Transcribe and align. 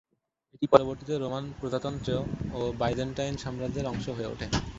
এটি 0.55 0.65
পরবর্তীতে 0.73 1.13
রোমান 1.15 1.45
প্রজাতন্ত্র 1.59 2.09
ও 2.51 2.69
বাইজেন্টাইন 2.79 3.33
সাম্রাজ্যের 3.37 3.89
অংশ 3.91 4.05
হয়ে 4.17 4.31
ওঠে। 4.33 4.47